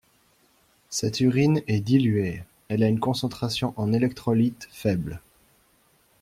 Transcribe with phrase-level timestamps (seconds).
[0.89, 5.21] Cette urine est diluée, elle a une concentration en électrolytes faible.